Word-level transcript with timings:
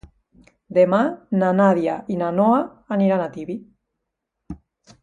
Demà 0.77 1.01
na 1.43 1.51
Nàdia 1.59 1.99
i 2.15 2.17
na 2.23 2.33
Noa 2.39 2.65
aniran 2.99 3.23
a 3.23 3.31
Tibi. 3.37 3.61